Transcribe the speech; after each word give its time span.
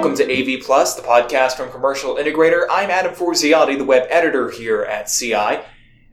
Welcome 0.00 0.16
to 0.16 0.56
AV 0.56 0.62
Plus, 0.64 0.94
the 0.94 1.02
podcast 1.02 1.58
from 1.58 1.70
Commercial 1.70 2.14
Integrator. 2.14 2.64
I'm 2.70 2.88
Adam 2.88 3.12
Forziati, 3.12 3.76
the 3.76 3.84
web 3.84 4.06
editor 4.08 4.48
here 4.48 4.80
at 4.80 5.08
CI. 5.08 5.60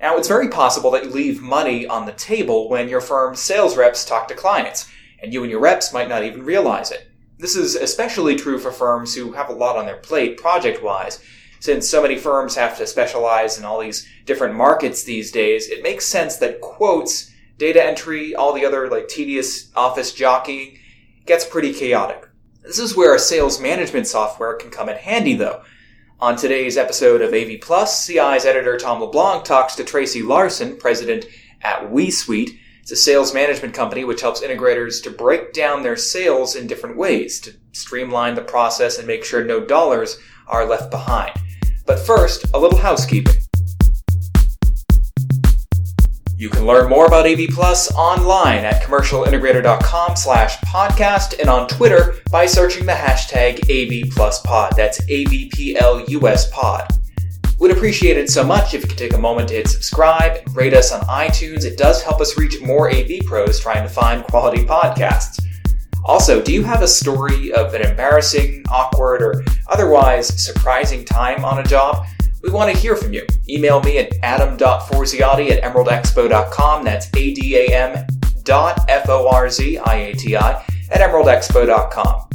Now, 0.02 0.18
it's 0.18 0.28
very 0.28 0.50
possible 0.50 0.92
that 0.92 1.06
you 1.06 1.10
leave 1.10 1.42
money 1.42 1.88
on 1.88 2.06
the 2.06 2.12
table 2.12 2.68
when 2.68 2.90
your 2.90 3.00
firm's 3.00 3.40
sales 3.40 3.78
reps 3.78 4.04
talk 4.04 4.28
to 4.28 4.36
clients, 4.36 4.90
and 5.24 5.34
you 5.34 5.42
and 5.42 5.50
your 5.50 5.62
reps 5.62 5.94
might 5.94 6.10
not 6.10 6.26
even 6.26 6.44
realize 6.44 6.92
it. 6.92 7.10
This 7.40 7.56
is 7.56 7.76
especially 7.76 8.36
true 8.36 8.60
for 8.60 8.74
firms 8.74 9.16
who 9.16 9.32
have 9.32 9.48
a 9.48 9.54
lot 9.54 9.78
on 9.78 9.86
their 9.86 9.96
plate 9.96 10.36
project 10.36 10.84
wise. 10.84 11.24
Since 11.62 11.88
so 11.88 12.02
many 12.02 12.18
firms 12.18 12.56
have 12.56 12.78
to 12.80 12.88
specialize 12.88 13.58
in 13.58 13.64
all 13.64 13.80
these 13.80 14.06
different 14.26 14.56
markets 14.56 15.04
these 15.04 15.32
days, 15.32 15.70
it 15.70 15.82
makes 15.82 16.06
sense 16.06 16.36
that 16.40 16.60
quotes, 16.60 17.32
data 17.58 17.82
entry, 17.82 18.36
all 18.36 18.52
the 18.52 18.66
other 18.66 18.90
like 18.90 19.08
tedious 19.08 19.72
office 19.78 20.14
jockeying 20.14 20.78
gets 21.26 21.46
pretty 21.46 21.72
chaotic. 21.72 22.27
This 22.68 22.80
is 22.80 22.98
where 22.98 23.16
a 23.16 23.20
sales 23.20 23.62
management 23.62 24.08
software 24.08 24.54
can 24.56 24.70
come 24.70 24.90
in 24.90 24.98
handy, 24.98 25.36
though. 25.36 25.62
On 26.20 26.36
today's 26.36 26.76
episode 26.76 27.22
of 27.22 27.34
AV 27.34 27.62
Plus, 27.62 28.06
CI's 28.06 28.46
editor 28.46 28.78
Tom 28.78 29.00
LeBlanc 29.00 29.46
talks 29.46 29.74
to 29.76 29.86
Tracy 29.86 30.22
Larson, 30.22 30.76
president 30.76 31.28
at 31.62 31.90
WeSuite. 31.90 32.60
It's 32.82 32.92
a 32.92 32.98
sales 32.98 33.34
management 33.34 33.74
company 33.74 34.04
which 34.04 34.20
helps 34.20 34.42
integrators 34.42 35.02
to 35.04 35.10
break 35.10 35.54
down 35.54 35.82
their 35.82 35.96
sales 35.96 36.58
in 36.58 36.68
different 36.68 36.98
ways 36.98 37.40
to 37.40 37.54
streamline 37.72 38.36
the 38.36 38.42
process 38.42 38.98
and 38.98 39.08
make 39.08 39.24
sure 39.24 39.46
no 39.46 39.64
dollars 39.64 40.20
are 40.46 40.66
left 40.66 40.92
behind. 40.92 41.32
But 41.86 42.00
first, 42.00 42.54
a 42.54 42.60
little 42.60 42.80
housekeeping. 42.80 43.47
You 46.40 46.52
can 46.52 46.68
learn 46.68 46.88
more 46.88 47.08
about 47.08 47.26
AV 47.26 47.48
Plus 47.50 47.92
online 47.94 48.64
at 48.64 48.84
commercialintegrator.com 48.84 50.16
slash 50.16 50.60
podcast 50.60 51.40
and 51.40 51.50
on 51.50 51.68
Twitter 51.68 52.18
by 52.30 52.46
searching 52.46 52.86
the 52.86 52.92
hashtag 52.92 53.58
AV 53.72 54.12
Plus 54.12 54.40
Pod. 54.42 54.74
That's 54.76 55.04
AVPLUS 55.06 56.52
Pod. 56.52 56.92
Would 57.58 57.72
appreciate 57.72 58.18
it 58.18 58.30
so 58.30 58.44
much 58.44 58.76
if 58.76 58.84
you 58.84 58.88
could 58.88 59.00
take 59.00 59.14
a 59.14 59.18
moment 59.18 59.48
to 59.50 59.56
hit 59.56 59.68
subscribe 59.68 60.44
and 60.46 60.56
rate 60.56 60.76
us 60.76 60.92
on 60.92 61.02
iTunes. 61.08 61.66
It 61.66 61.76
does 61.76 62.04
help 62.04 62.22
us 62.22 62.38
reach 62.38 62.62
more 62.62 62.92
AV 62.94 63.26
pros 63.26 63.60
trying 63.60 63.82
to 63.82 63.90
find 63.92 64.24
quality 64.24 64.64
podcasts. 64.64 65.44
Also, 66.06 66.40
do 66.40 66.54
you 66.54 66.62
have 66.62 66.84
a 66.84 66.88
story 66.88 67.52
of 67.52 67.74
an 67.74 67.82
embarrassing, 67.82 68.64
awkward, 68.70 69.24
or 69.24 69.44
otherwise 69.70 70.28
surprising 70.28 71.04
time 71.04 71.44
on 71.44 71.58
a 71.58 71.64
job? 71.64 72.06
We 72.44 72.52
want 72.52 72.72
to 72.72 72.78
hear 72.78 72.96
from 72.96 73.14
you. 73.14 73.26
Email 73.50 73.82
me 73.82 73.98
at 73.98 74.14
adam.forziati 74.22 75.52
at 75.52 75.64
emeraldexpo.com. 75.64 76.84
That's 76.84 77.08
A-D-A-M 77.16 78.06
dot 78.44 78.86
F-O-R-Z-I-A-T-I 78.90 80.66
at 80.92 81.02
emeraldexpo.com. 81.02 82.30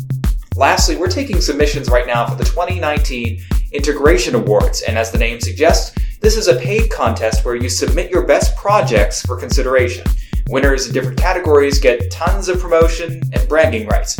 Lastly, 0.57 0.97
we're 0.97 1.09
taking 1.09 1.41
submissions 1.41 1.89
right 1.89 2.07
now 2.07 2.27
for 2.27 2.35
the 2.35 2.45
2019 2.45 3.41
Integration 3.73 4.35
Awards, 4.35 4.83
and 4.83 4.99
as 4.99 5.11
the 5.11 5.19
name 5.19 5.41
suggests, 5.41 5.97
this 6.21 6.37
is 6.37 6.49
a 6.49 6.57
paid 6.57 6.91
contest 6.91 7.45
where 7.45 7.57
you 7.57 7.71
submit 7.71 8.11
your 8.11 8.27
best 8.27 8.55
projects 8.57 9.23
for 9.23 9.37
consideration. 9.37 10.05
Winners 10.49 10.87
in 10.87 10.93
different 10.93 11.19
categories 11.19 11.79
get 11.79 12.11
tons 12.11 12.49
of 12.49 12.61
promotion 12.61 13.23
and 13.33 13.49
bragging 13.49 13.87
rights. 13.87 14.19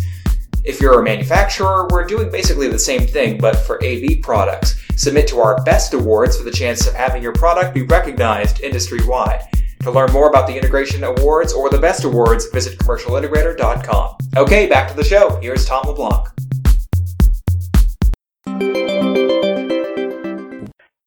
If 0.63 0.81
you're 0.81 0.99
a 0.99 1.03
manufacturer, 1.03 1.87
we're 1.91 2.05
doing 2.05 2.31
basically 2.31 2.67
the 2.67 2.79
same 2.79 3.05
thing, 3.05 3.37
but 3.37 3.55
for 3.55 3.83
AV 3.83 4.21
products. 4.21 4.82
Submit 4.95 5.27
to 5.29 5.39
our 5.39 5.63
best 5.63 5.93
awards 5.93 6.37
for 6.37 6.43
the 6.43 6.51
chance 6.51 6.87
of 6.87 6.93
having 6.93 7.23
your 7.23 7.33
product 7.33 7.73
be 7.73 7.81
recognized 7.83 8.61
industry 8.61 8.99
wide. 9.05 9.47
To 9.81 9.91
learn 9.91 10.11
more 10.13 10.29
about 10.29 10.47
the 10.47 10.55
Integration 10.55 11.03
Awards 11.03 11.51
or 11.51 11.69
the 11.69 11.79
Best 11.79 12.03
Awards, 12.03 12.47
visit 12.53 12.79
commercialintegrator.com. 12.79 14.17
Okay, 14.37 14.67
back 14.67 14.89
to 14.89 14.95
the 14.95 15.03
show. 15.03 15.39
Here's 15.41 15.65
Tom 15.65 15.87
LeBlanc. 15.87 16.29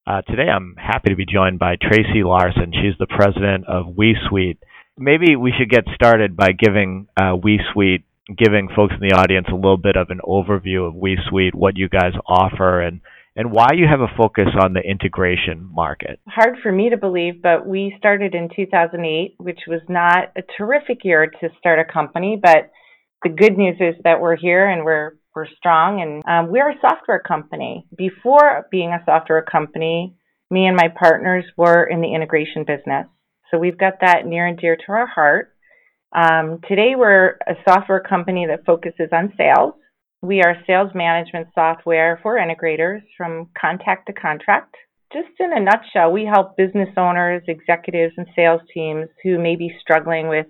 Uh, 0.06 0.22
today 0.22 0.48
I'm 0.48 0.76
happy 0.76 1.10
to 1.10 1.16
be 1.16 1.26
joined 1.26 1.58
by 1.58 1.76
Tracy 1.80 2.22
Larson. 2.22 2.72
She's 2.72 2.98
the 2.98 3.06
president 3.06 3.66
of 3.66 3.94
WeSuite. 3.94 4.58
Maybe 4.98 5.36
we 5.36 5.52
should 5.58 5.70
get 5.70 5.84
started 5.94 6.36
by 6.36 6.52
giving 6.52 7.08
uh, 7.16 7.34
WeSuite, 7.36 8.04
giving 8.36 8.68
folks 8.74 8.94
in 9.00 9.08
the 9.08 9.16
audience 9.16 9.46
a 9.50 9.54
little 9.54 9.76
bit 9.76 9.96
of 9.96 10.10
an 10.10 10.20
overview 10.22 10.86
of 10.86 10.94
WeSuite, 10.94 11.54
what 11.54 11.76
you 11.76 11.88
guys 11.88 12.12
offer, 12.26 12.80
and 12.80 13.00
and 13.36 13.52
why 13.52 13.68
you 13.74 13.86
have 13.88 14.00
a 14.00 14.16
focus 14.16 14.48
on 14.60 14.72
the 14.72 14.80
integration 14.80 15.68
market. 15.70 16.18
Hard 16.26 16.56
for 16.62 16.72
me 16.72 16.90
to 16.90 16.96
believe, 16.96 17.42
but 17.42 17.66
we 17.66 17.94
started 17.98 18.34
in 18.34 18.48
2008, 18.54 19.34
which 19.38 19.60
was 19.68 19.82
not 19.88 20.32
a 20.36 20.42
terrific 20.56 21.04
year 21.04 21.26
to 21.26 21.48
start 21.58 21.78
a 21.78 21.92
company, 21.92 22.40
but 22.42 22.70
the 23.22 23.28
good 23.28 23.58
news 23.58 23.76
is 23.78 23.94
that 24.04 24.20
we're 24.20 24.36
here 24.36 24.68
and 24.68 24.84
we're 24.84 25.12
we're 25.34 25.46
strong 25.58 26.00
and 26.00 26.22
um, 26.26 26.50
we're 26.50 26.70
a 26.70 26.80
software 26.80 27.20
company. 27.20 27.86
Before 27.94 28.66
being 28.70 28.92
a 28.92 29.04
software 29.04 29.42
company, 29.42 30.16
me 30.50 30.66
and 30.66 30.74
my 30.74 30.88
partners 30.98 31.44
were 31.58 31.84
in 31.84 32.00
the 32.00 32.14
integration 32.14 32.64
business. 32.64 33.06
So 33.50 33.58
we've 33.58 33.76
got 33.76 34.00
that 34.00 34.24
near 34.24 34.46
and 34.46 34.58
dear 34.58 34.76
to 34.76 34.92
our 34.92 35.06
heart. 35.06 35.52
Um, 36.14 36.60
today, 36.66 36.94
we're 36.96 37.36
a 37.46 37.54
software 37.68 38.00
company 38.00 38.46
that 38.46 38.64
focuses 38.64 39.10
on 39.12 39.34
sales. 39.36 39.74
We 40.22 40.42
are 40.42 40.56
sales 40.66 40.90
management 40.94 41.48
software 41.54 42.18
for 42.22 42.36
integrators 42.36 43.02
from 43.16 43.48
contact 43.58 44.06
to 44.06 44.12
contract. 44.12 44.74
Just 45.12 45.28
in 45.38 45.52
a 45.52 45.60
nutshell, 45.60 46.10
we 46.10 46.24
help 46.24 46.56
business 46.56 46.88
owners, 46.96 47.42
executives, 47.46 48.14
and 48.16 48.26
sales 48.34 48.60
teams 48.72 49.08
who 49.22 49.38
may 49.38 49.56
be 49.56 49.76
struggling 49.80 50.28
with 50.28 50.46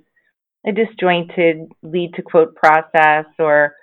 a 0.66 0.72
disjointed 0.72 1.70
lead 1.82 2.14
to 2.14 2.22
quote 2.22 2.54
process 2.56 3.26
or 3.38 3.74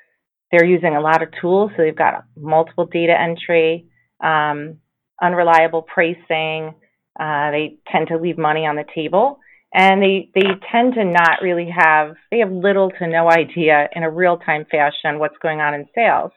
they're 0.51 0.65
using 0.65 0.95
a 0.95 1.01
lot 1.01 1.21
of 1.21 1.29
tools. 1.39 1.71
So 1.75 1.83
they've 1.83 1.95
got 1.95 2.25
multiple 2.35 2.85
data 2.85 3.13
entry, 3.19 3.87
um, 4.23 4.77
unreliable 5.21 5.83
pricing. 5.83 6.73
Uh, 7.19 7.51
they 7.51 7.77
tend 7.91 8.07
to 8.07 8.17
leave 8.17 8.37
money 8.37 8.65
on 8.65 8.75
the 8.75 8.85
table 8.95 9.39
and 9.73 10.01
they 10.01 10.29
they 10.35 10.47
tend 10.71 10.93
to 10.93 11.03
not 11.03 11.41
really 11.41 11.69
have 11.75 12.15
they 12.31 12.39
have 12.39 12.51
little 12.51 12.91
to 12.91 13.07
no 13.07 13.29
idea 13.29 13.89
in 13.95 14.03
a 14.03 14.11
real 14.11 14.37
time 14.37 14.65
fashion 14.69 15.19
what's 15.19 15.37
going 15.41 15.59
on 15.59 15.73
in 15.73 15.85
sales. 15.95 16.31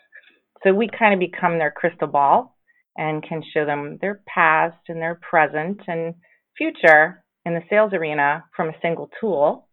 So 0.65 0.73
we 0.73 0.89
kind 0.89 1.13
of 1.15 1.21
become 1.21 1.59
their 1.59 1.71
crystal 1.71 2.09
ball 2.09 2.57
and 2.97 3.23
can 3.23 3.43
show 3.53 3.67
them 3.67 3.99
their 4.01 4.23
past 4.27 4.79
and 4.89 5.01
their 5.01 5.21
present 5.29 5.81
and 5.87 6.15
future 6.57 7.23
in 7.45 7.55
the 7.55 7.61
sales 7.69 7.93
arena 7.93 8.45
from 8.57 8.71
a 8.71 8.81
single 8.81 9.11
tool. 9.21 9.69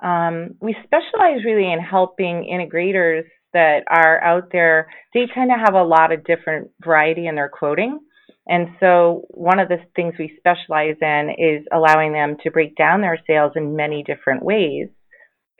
Um, 0.00 0.54
we 0.60 0.76
specialize 0.84 1.44
really 1.44 1.72
in 1.72 1.80
helping 1.80 2.48
integrators 2.48 3.24
that 3.52 3.80
are 3.88 4.22
out 4.22 4.50
there. 4.52 4.88
They 5.12 5.26
tend 5.34 5.50
to 5.50 5.62
have 5.62 5.74
a 5.74 5.82
lot 5.82 6.12
of 6.12 6.24
different 6.24 6.70
variety 6.84 7.26
in 7.26 7.34
their 7.34 7.48
quoting 7.48 7.98
and 8.48 8.68
so, 8.80 9.26
one 9.28 9.60
of 9.60 9.68
the 9.68 9.78
things 9.94 10.14
we 10.18 10.38
specialize 10.38 10.96
in 11.02 11.34
is 11.38 11.66
allowing 11.72 12.12
them 12.12 12.36
to 12.42 12.50
break 12.50 12.76
down 12.76 13.02
their 13.02 13.18
sales 13.26 13.52
in 13.56 13.76
many 13.76 14.02
different 14.02 14.42
ways 14.42 14.88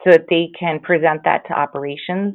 so 0.04 0.10
that 0.10 0.26
they 0.30 0.50
can 0.58 0.80
present 0.80 1.22
that 1.24 1.46
to 1.46 1.52
operations 1.52 2.34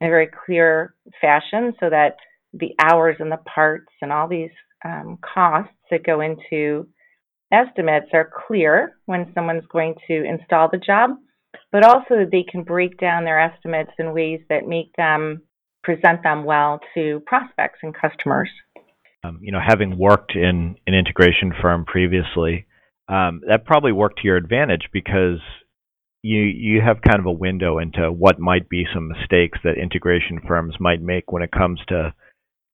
in 0.00 0.06
a 0.06 0.10
very 0.10 0.28
clear 0.46 0.94
fashion 1.20 1.72
so 1.80 1.90
that 1.90 2.16
the 2.52 2.74
hours 2.80 3.16
and 3.18 3.32
the 3.32 3.40
parts 3.52 3.92
and 4.00 4.12
all 4.12 4.28
these 4.28 4.50
um, 4.84 5.18
costs 5.22 5.74
that 5.90 6.06
go 6.06 6.20
into 6.20 6.86
estimates 7.52 8.06
are 8.12 8.30
clear 8.46 8.96
when 9.06 9.32
someone's 9.34 9.66
going 9.72 9.94
to 10.06 10.22
install 10.24 10.68
the 10.70 10.78
job, 10.78 11.10
but 11.72 11.84
also 11.84 12.10
that 12.10 12.28
they 12.30 12.44
can 12.48 12.62
break 12.62 12.98
down 12.98 13.24
their 13.24 13.40
estimates 13.40 13.90
in 13.98 14.12
ways 14.12 14.40
that 14.48 14.68
make 14.68 14.92
them 14.96 15.42
present 15.82 16.22
them 16.22 16.44
well 16.44 16.78
to 16.94 17.20
prospects 17.26 17.78
and 17.82 17.94
customers. 17.94 18.50
Um, 19.24 19.40
you 19.42 19.50
know, 19.50 19.60
having 19.64 19.98
worked 19.98 20.36
in 20.36 20.76
an 20.86 20.94
integration 20.94 21.52
firm 21.60 21.84
previously, 21.84 22.66
um, 23.08 23.40
that 23.48 23.64
probably 23.64 23.92
worked 23.92 24.20
to 24.20 24.26
your 24.26 24.36
advantage 24.36 24.88
because 24.92 25.40
you 26.22 26.40
you 26.40 26.80
have 26.80 27.02
kind 27.02 27.18
of 27.18 27.26
a 27.26 27.32
window 27.32 27.78
into 27.78 28.12
what 28.12 28.38
might 28.38 28.68
be 28.68 28.84
some 28.92 29.08
mistakes 29.08 29.58
that 29.64 29.78
integration 29.80 30.40
firms 30.46 30.74
might 30.80 31.00
make 31.00 31.32
when 31.32 31.42
it 31.42 31.50
comes 31.50 31.80
to 31.88 32.12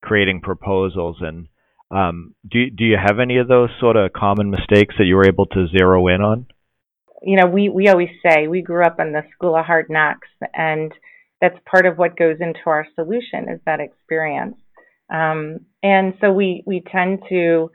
creating 0.03 0.41
proposals. 0.41 1.17
And 1.21 1.49
um, 1.91 2.35
do 2.51 2.71
do 2.71 2.85
you 2.85 2.97
have 2.97 3.21
any 3.21 3.39
of 3.39 3.49
those 3.49 3.71
sort 3.81 3.97
of 3.97 4.13
common 4.13 4.51
mistakes 4.51 4.95
that 4.99 5.05
you 5.05 5.17
were 5.17 5.29
able 5.29 5.47
to 5.47 5.69
zero 5.69 6.09
in 6.09 6.21
on? 6.21 6.47
You 7.23 7.37
know, 7.37 7.47
we 7.47 7.69
we 7.69 7.89
always 7.89 8.11
say 8.27 8.49
we 8.49 8.63
grew 8.63 8.85
up 8.85 8.99
in 8.99 9.13
the 9.13 9.23
school 9.35 9.57
of 9.57 9.65
hard 9.65 9.87
knocks, 9.89 10.29
and 10.53 10.93
that's 11.41 11.59
part 11.71 11.87
of 11.87 11.97
what 11.97 12.17
goes 12.17 12.37
into 12.41 12.61
our 12.67 12.87
solution 12.95 13.49
is 13.49 13.61
that 13.67 13.81
experience. 13.81 14.57
Um, 15.15 15.61
and 15.83 16.15
so 16.21 16.33
we, 16.33 16.65
we 16.67 16.83
tend 16.91 17.21
to 17.29 17.71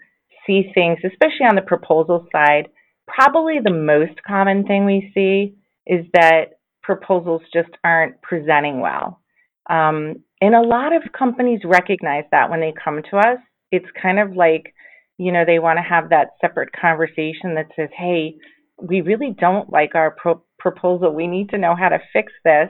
see 0.45 0.63
things, 0.73 0.99
especially 1.05 1.45
on 1.49 1.55
the 1.55 1.61
proposal 1.61 2.27
side. 2.31 2.67
Probably 3.07 3.55
the 3.63 3.71
most 3.71 4.21
common 4.27 4.65
thing 4.65 4.85
we 4.85 5.11
see 5.13 5.55
is 5.85 6.05
that 6.13 6.59
proposals 6.83 7.41
just 7.53 7.69
aren't 7.83 8.21
presenting 8.21 8.81
well. 8.81 9.21
Um, 9.69 10.23
and 10.41 10.53
a 10.55 10.61
lot 10.61 10.93
of 10.93 11.13
companies 11.17 11.61
recognize 11.63 12.25
that 12.31 12.49
when 12.49 12.59
they 12.59 12.73
come 12.83 13.01
to 13.11 13.17
us. 13.17 13.39
It's 13.71 13.85
kind 14.01 14.19
of 14.19 14.35
like, 14.35 14.73
you 15.17 15.31
know, 15.31 15.43
they 15.45 15.59
want 15.59 15.77
to 15.77 15.83
have 15.83 16.09
that 16.09 16.29
separate 16.41 16.69
conversation 16.73 17.55
that 17.55 17.67
says, 17.75 17.89
hey, 17.95 18.35
we 18.81 19.01
really 19.01 19.35
don't 19.39 19.71
like 19.71 19.93
our 19.93 20.11
pro- 20.11 20.43
proposal. 20.57 21.13
We 21.13 21.27
need 21.27 21.49
to 21.49 21.57
know 21.57 21.75
how 21.75 21.89
to 21.89 21.99
fix 22.11 22.33
this. 22.43 22.69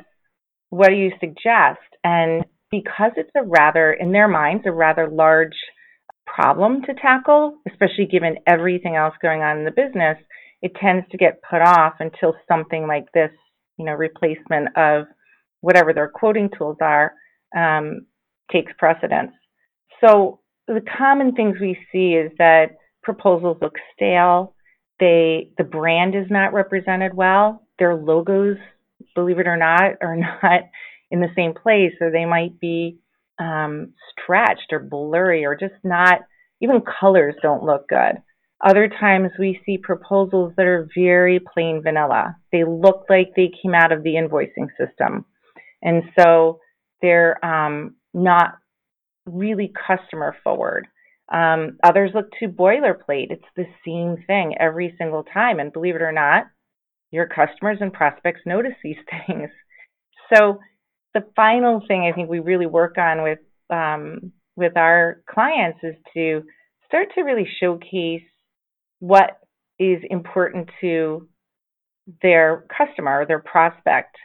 What 0.70 0.90
do 0.90 0.96
you 0.96 1.12
suggest? 1.20 1.80
And 2.04 2.44
because 2.72 3.12
it's 3.16 3.32
a 3.36 3.44
rather, 3.44 3.94
in 3.94 4.12
their 4.12 4.28
minds, 4.28 4.64
a 4.66 4.72
rather 4.72 5.10
large 5.10 5.56
problem 6.26 6.82
to 6.84 6.94
tackle, 6.94 7.58
especially 7.68 8.06
given 8.06 8.38
everything 8.48 8.96
else 8.96 9.16
going 9.22 9.42
on 9.42 9.58
in 9.58 9.66
the 9.66 9.72
business, 9.72 10.18
it 10.62 10.72
tends 10.82 11.06
to 11.12 11.18
get 11.18 11.42
put 11.50 11.62
off 11.62 11.94
until 12.00 12.36
something 12.48 12.88
like 12.88 13.06
this, 13.14 13.32
you 13.78 13.86
know, 13.86 13.94
replacement 13.94 14.68
of 14.78 15.06
whatever 15.62 15.94
their 15.94 16.10
quoting 16.10 16.50
tools 16.58 16.78
are, 16.82 17.14
um, 17.56 18.06
takes 18.52 18.72
precedence. 18.78 19.32
So 20.04 20.40
the 20.68 20.82
common 20.98 21.34
things 21.34 21.58
we 21.60 21.78
see 21.92 22.14
is 22.14 22.32
that 22.38 22.78
proposals 23.04 23.58
look 23.62 23.76
stale. 23.96 24.56
They 25.00 25.52
the 25.58 25.64
brand 25.64 26.16
is 26.16 26.28
not 26.30 26.54
represented 26.54 27.14
well. 27.14 27.66
Their 27.80 27.96
logos, 27.96 28.58
believe 29.16 29.40
it 29.40 29.48
or 29.48 29.58
not, 29.58 29.94
are 30.02 30.16
not 30.44 30.62
in 31.12 31.20
the 31.20 31.34
same 31.36 31.54
place, 31.54 31.94
or 32.02 32.12
they 32.12 32.26
might 32.26 32.60
be 32.60 33.00
um, 33.40 33.94
stretched 34.12 34.72
or 34.72 34.80
blurry, 34.80 35.46
or 35.46 35.56
just 35.56 35.76
not. 35.84 36.22
Even 36.62 36.82
colors 37.00 37.36
don't 37.42 37.64
look 37.64 37.88
good. 37.88 38.22
Other 38.62 38.90
times 38.90 39.32
we 39.40 39.62
see 39.66 39.78
proposals 39.78 40.54
that 40.58 40.66
are 40.66 40.90
very 40.98 41.40
plain 41.40 41.82
vanilla. 41.82 42.36
They 42.52 42.66
look 42.66 43.06
like 43.10 43.30
they 43.36 43.52
came 43.62 43.74
out 43.74 43.94
of 43.94 44.04
the 44.04 44.16
invoicing 44.16 44.68
system. 44.78 45.26
And 45.82 46.04
so 46.18 46.60
they're 47.02 47.44
um, 47.44 47.96
not 48.14 48.56
really 49.26 49.72
customer 49.88 50.36
forward. 50.44 50.88
Um, 51.32 51.78
others 51.84 52.12
look 52.14 52.28
too 52.38 52.48
boilerplate. 52.48 53.32
It's 53.32 53.44
the 53.56 53.68
same 53.86 54.26
thing 54.26 54.56
every 54.60 54.96
single 54.98 55.24
time. 55.24 55.60
And 55.60 55.72
believe 55.72 55.96
it 55.96 56.02
or 56.02 56.12
not, 56.12 56.48
your 57.12 57.28
customers 57.28 57.78
and 57.80 57.94
prospects 57.94 58.42
notice 58.46 58.74
these 58.84 58.98
things. 59.28 59.50
So 60.34 60.60
the 61.20 61.32
final 61.36 61.82
thing 61.88 62.10
I 62.10 62.16
think 62.16 62.30
we 62.30 62.40
really 62.40 62.66
work 62.66 62.98
on 62.98 63.24
with 63.24 63.40
um, 63.70 64.32
with 64.56 64.76
our 64.76 65.22
clients 65.30 65.80
is 65.84 65.96
to 66.14 66.44
start 66.88 67.10
to 67.16 67.22
really 67.22 67.48
showcase 67.60 68.24
what 69.00 69.40
is 69.78 70.02
important 70.10 70.70
to 70.82 71.28
their 72.22 72.66
customer 72.76 73.22
or 73.22 73.26
their 73.26 73.40
prospect. 73.40 74.16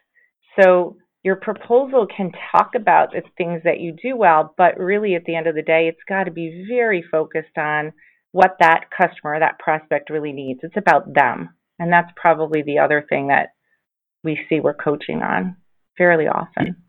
So 0.61 0.97
your 1.23 1.37
proposal 1.37 2.07
can 2.15 2.33
talk 2.53 2.73
about 2.75 3.13
the 3.13 3.23
things 3.37 3.63
that 3.65 3.81
you 3.81 3.95
do 4.03 4.17
well, 4.17 4.55
but 4.57 4.79
really 4.79 5.15
at 5.15 5.25
the 5.25 5.37
end 5.37 5.47
of 5.47 5.55
the 5.55 5.63
day, 5.63 5.89
it's 5.89 6.03
got 6.09 6.25
to 6.25 6.31
be 6.31 6.67
very 6.69 7.05
focused 7.09 7.57
on 7.57 7.93
what 8.33 8.57
that 8.61 8.87
customer, 8.91 9.39
that 9.39 9.59
prospect 9.59 10.11
really 10.11 10.33
needs. 10.33 10.61
It's 10.63 10.77
about 10.77 11.15
them. 11.15 11.51
And 11.79 11.93
that's 11.93 12.11
probably 12.17 12.63
the 12.63 12.79
other 12.79 13.05
thing 13.09 13.29
that 13.29 13.51
we 14.25 14.39
see 14.49 14.61
we're 14.61 14.75
coaching 14.75 15.23
on 15.23 15.57
fairly 15.97 16.27
often. 16.27 16.84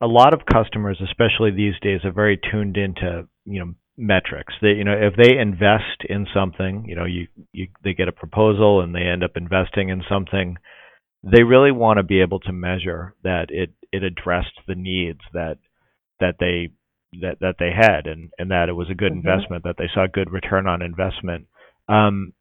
A 0.00 0.06
lot 0.06 0.32
of 0.32 0.46
customers, 0.46 1.00
especially 1.02 1.50
these 1.50 1.74
days, 1.82 2.00
are 2.04 2.12
very 2.12 2.38
tuned 2.38 2.76
into, 2.76 3.26
you 3.44 3.60
know, 3.60 3.74
metrics. 3.96 4.54
They, 4.62 4.68
you 4.68 4.84
know, 4.84 4.92
if 4.92 5.14
they 5.16 5.36
invest 5.38 6.04
in 6.08 6.26
something, 6.32 6.84
you 6.86 6.94
know, 6.94 7.04
you, 7.04 7.26
you 7.52 7.68
they 7.82 7.94
get 7.94 8.08
a 8.08 8.12
proposal 8.12 8.80
and 8.80 8.94
they 8.94 9.02
end 9.02 9.24
up 9.24 9.32
investing 9.36 9.88
in 9.88 10.02
something, 10.08 10.56
they 11.22 11.42
really 11.42 11.72
want 11.72 11.98
to 11.98 12.04
be 12.04 12.20
able 12.20 12.40
to 12.40 12.52
measure 12.52 13.14
that 13.24 13.46
it 13.48 13.70
it 13.92 14.02
addressed 14.02 14.60
the 14.66 14.74
needs 14.74 15.20
that 15.32 15.58
that 16.20 16.36
they 16.38 16.70
that 17.20 17.38
that 17.40 17.56
they 17.58 17.70
had 17.74 18.06
and 18.06 18.30
and 18.38 18.50
that 18.50 18.68
it 18.68 18.74
was 18.74 18.88
a 18.90 18.94
good 18.94 19.12
mm-hmm. 19.12 19.26
investment 19.26 19.64
that 19.64 19.76
they 19.78 19.88
saw 19.92 20.06
good 20.06 20.30
return 20.30 20.66
on 20.66 20.82
investment 20.82 21.46
um 21.88 22.32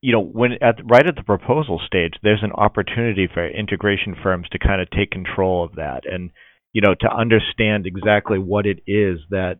you 0.00 0.12
know 0.12 0.20
when 0.20 0.52
at 0.60 0.76
right 0.90 1.06
at 1.06 1.16
the 1.16 1.22
proposal 1.22 1.80
stage 1.86 2.14
there's 2.22 2.42
an 2.42 2.52
opportunity 2.52 3.28
for 3.32 3.46
integration 3.46 4.16
firms 4.20 4.48
to 4.50 4.58
kind 4.58 4.80
of 4.80 4.88
take 4.90 5.10
control 5.10 5.64
of 5.64 5.76
that 5.76 6.02
and 6.10 6.30
you 6.74 6.82
know 6.82 6.94
to 7.00 7.08
understand 7.10 7.86
exactly 7.86 8.38
what 8.38 8.66
it 8.66 8.80
is 8.86 9.20
that 9.30 9.56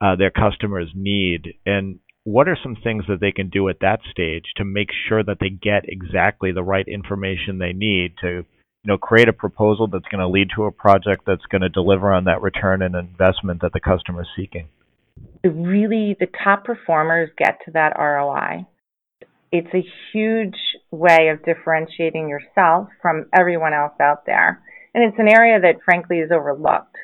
uh, 0.00 0.14
their 0.14 0.30
customers 0.30 0.90
need. 0.94 1.54
And 1.66 1.98
what 2.22 2.48
are 2.48 2.58
some 2.62 2.76
things 2.76 3.04
that 3.08 3.20
they 3.20 3.32
can 3.32 3.48
do 3.48 3.68
at 3.68 3.80
that 3.80 4.00
stage 4.10 4.44
to 4.56 4.64
make 4.64 4.88
sure 5.08 5.24
that 5.24 5.38
they 5.40 5.48
get 5.48 5.84
exactly 5.88 6.52
the 6.52 6.62
right 6.62 6.86
information 6.86 7.58
they 7.58 7.72
need 7.72 8.12
to 8.20 8.28
you 8.28 8.86
know 8.86 8.98
create 8.98 9.28
a 9.28 9.32
proposal 9.32 9.88
that's 9.88 10.08
going 10.10 10.20
to 10.20 10.28
lead 10.28 10.48
to 10.54 10.64
a 10.64 10.70
project 10.70 11.24
that's 11.26 11.46
going 11.50 11.62
to 11.62 11.68
deliver 11.68 12.12
on 12.12 12.24
that 12.24 12.42
return 12.42 12.82
and 12.82 12.94
investment 12.94 13.62
that 13.62 13.72
the 13.72 13.80
customer 13.80 14.22
is 14.22 14.28
seeking? 14.36 14.68
Really 15.42 16.16
the 16.20 16.28
top 16.44 16.64
performers 16.64 17.30
get 17.36 17.58
to 17.64 17.72
that 17.72 17.98
ROI 17.98 18.66
it's 19.52 19.74
a 19.74 19.84
huge 20.12 20.54
way 20.90 21.28
of 21.28 21.44
differentiating 21.44 22.28
yourself 22.28 22.88
from 23.02 23.26
everyone 23.36 23.72
else 23.72 23.92
out 24.00 24.24
there 24.26 24.62
and 24.94 25.04
it's 25.04 25.18
an 25.18 25.28
area 25.28 25.60
that 25.60 25.82
frankly 25.84 26.18
is 26.18 26.30
overlooked 26.32 26.96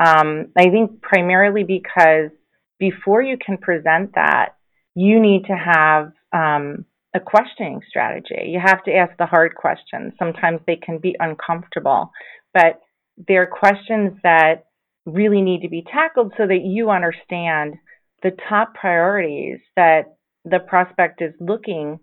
um, 0.00 0.48
i 0.56 0.68
think 0.70 1.00
primarily 1.02 1.64
because 1.64 2.30
before 2.78 3.22
you 3.22 3.36
can 3.44 3.56
present 3.56 4.14
that 4.14 4.56
you 4.94 5.20
need 5.20 5.44
to 5.44 5.54
have 5.54 6.12
um, 6.32 6.84
a 7.16 7.20
questioning 7.20 7.80
strategy. 7.88 8.46
You 8.46 8.60
have 8.64 8.84
to 8.84 8.94
ask 8.94 9.16
the 9.18 9.26
hard 9.26 9.54
questions. 9.54 10.12
Sometimes 10.18 10.60
they 10.66 10.76
can 10.76 10.98
be 10.98 11.16
uncomfortable, 11.18 12.12
but 12.52 12.80
they're 13.28 13.46
questions 13.46 14.12
that 14.22 14.66
really 15.06 15.40
need 15.40 15.62
to 15.62 15.68
be 15.68 15.84
tackled 15.90 16.32
so 16.36 16.46
that 16.46 16.62
you 16.64 16.90
understand 16.90 17.74
the 18.22 18.32
top 18.48 18.74
priorities 18.74 19.58
that 19.76 20.16
the 20.44 20.58
prospect 20.58 21.22
is 21.22 21.32
looking 21.40 21.98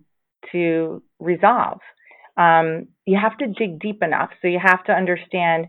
to 0.52 1.02
resolve. 1.20 1.78
Um, 2.36 2.88
you 3.06 3.18
have 3.20 3.38
to 3.38 3.46
dig 3.46 3.80
deep 3.80 4.02
enough. 4.02 4.30
So 4.42 4.48
you 4.48 4.58
have 4.62 4.84
to 4.84 4.92
understand 4.92 5.66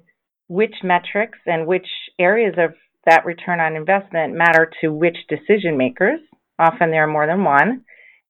which 0.48 0.76
metrics 0.84 1.40
and 1.46 1.68
which 1.68 1.88
areas 2.20 2.56
of 2.58 2.74
that 3.06 3.26
return 3.26 3.60
on 3.60 3.76
investment 3.76 4.36
matter 4.36 4.72
to 4.82 4.90
which 4.90 5.18
decision 5.30 5.78
makers. 5.78 6.20
Often 6.58 6.92
there 6.92 7.04
are 7.04 7.12
more 7.12 7.28
than 7.28 7.44
one 7.44 7.84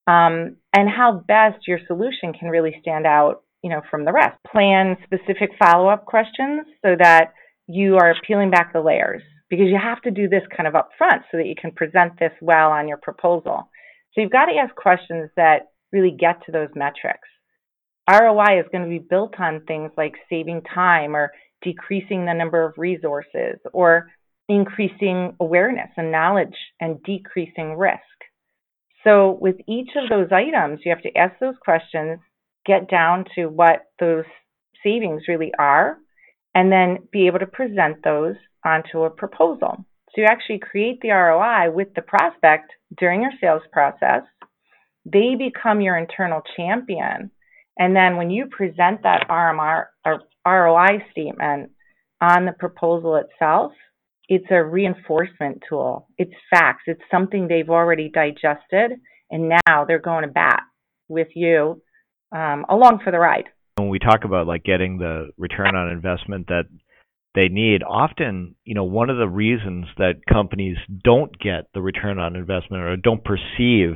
um, 0.07 0.57
and 0.73 0.89
how 0.89 1.23
best 1.27 1.67
your 1.67 1.79
solution 1.87 2.33
can 2.37 2.49
really 2.49 2.75
stand 2.81 3.05
out, 3.05 3.43
you 3.63 3.69
know, 3.69 3.81
from 3.89 4.05
the 4.05 4.13
rest. 4.13 4.37
Plan 4.51 4.97
specific 5.03 5.51
follow-up 5.57 6.05
questions 6.05 6.65
so 6.83 6.95
that 6.99 7.33
you 7.67 7.95
are 7.95 8.15
peeling 8.27 8.51
back 8.51 8.73
the 8.73 8.81
layers 8.81 9.23
because 9.49 9.67
you 9.67 9.79
have 9.81 10.01
to 10.01 10.11
do 10.11 10.27
this 10.27 10.43
kind 10.55 10.67
of 10.67 10.75
up 10.75 10.89
front 10.97 11.23
so 11.31 11.37
that 11.37 11.47
you 11.47 11.55
can 11.59 11.71
present 11.71 12.19
this 12.19 12.33
well 12.41 12.71
on 12.71 12.87
your 12.87 12.97
proposal. 12.97 13.69
So 14.13 14.21
you've 14.21 14.31
got 14.31 14.45
to 14.45 14.57
ask 14.57 14.75
questions 14.75 15.29
that 15.35 15.71
really 15.91 16.11
get 16.11 16.45
to 16.45 16.51
those 16.51 16.69
metrics. 16.75 17.27
ROI 18.09 18.59
is 18.59 18.65
going 18.71 18.83
to 18.83 18.89
be 18.89 18.99
built 18.99 19.39
on 19.39 19.61
things 19.65 19.91
like 19.97 20.13
saving 20.29 20.61
time 20.73 21.15
or 21.15 21.31
decreasing 21.63 22.25
the 22.25 22.33
number 22.33 22.63
of 22.63 22.77
resources 22.77 23.57
or 23.73 24.11
increasing 24.47 25.35
awareness 25.39 25.89
and 25.97 26.11
knowledge 26.11 26.55
and 26.79 27.01
decreasing 27.03 27.75
risk. 27.77 27.99
So 29.03 29.37
with 29.39 29.55
each 29.67 29.89
of 29.95 30.09
those 30.09 30.31
items, 30.31 30.81
you 30.83 30.91
have 30.93 31.03
to 31.03 31.15
ask 31.17 31.39
those 31.39 31.55
questions, 31.63 32.19
get 32.65 32.89
down 32.89 33.25
to 33.35 33.47
what 33.47 33.85
those 33.99 34.25
savings 34.83 35.23
really 35.27 35.51
are, 35.57 35.97
and 36.53 36.71
then 36.71 36.99
be 37.11 37.27
able 37.27 37.39
to 37.39 37.47
present 37.47 38.03
those 38.03 38.35
onto 38.63 39.03
a 39.03 39.09
proposal. 39.09 39.85
So 40.09 40.21
you 40.21 40.25
actually 40.25 40.59
create 40.59 41.01
the 41.01 41.09
ROI 41.09 41.71
with 41.71 41.93
the 41.95 42.01
prospect 42.01 42.71
during 42.97 43.21
your 43.21 43.33
sales 43.41 43.63
process. 43.71 44.23
They 45.05 45.35
become 45.37 45.81
your 45.81 45.97
internal 45.97 46.41
champion. 46.55 47.29
And 47.77 47.95
then 47.95 48.17
when 48.17 48.29
you 48.29 48.47
present 48.47 49.03
that 49.03 49.27
RMR 49.29 49.85
or 50.05 50.21
ROI 50.45 51.03
statement 51.11 51.71
on 52.21 52.45
the 52.45 52.53
proposal 52.53 53.15
itself, 53.17 53.73
it's 54.27 54.45
a 54.49 54.63
reinforcement 54.63 55.61
tool. 55.69 56.07
It's 56.17 56.33
facts. 56.49 56.83
It's 56.87 57.01
something 57.11 57.47
they've 57.47 57.69
already 57.69 58.09
digested, 58.09 58.99
and 59.29 59.49
now 59.49 59.85
they're 59.85 59.99
going 59.99 60.23
to 60.23 60.31
bat 60.31 60.61
with 61.07 61.27
you 61.35 61.81
um, 62.31 62.65
along 62.69 63.01
for 63.03 63.11
the 63.11 63.19
ride. 63.19 63.45
When 63.77 63.89
we 63.89 63.99
talk 63.99 64.23
about 64.23 64.47
like 64.47 64.63
getting 64.63 64.97
the 64.97 65.29
return 65.37 65.75
on 65.75 65.91
investment 65.91 66.47
that 66.47 66.63
they 67.35 67.49
need, 67.49 67.83
often, 67.83 68.55
you 68.63 68.73
know, 68.73 68.85
one 68.85 69.09
of 69.09 69.17
the 69.17 69.27
reasons 69.27 69.85
that 69.97 70.25
companies 70.31 70.77
don't 71.03 71.37
get 71.37 71.67
the 71.73 71.81
return 71.81 72.17
on 72.17 72.35
investment 72.35 72.83
or 72.83 72.95
don't 72.95 73.23
perceive 73.23 73.95